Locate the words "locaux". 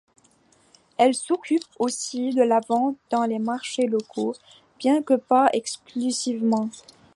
3.85-4.33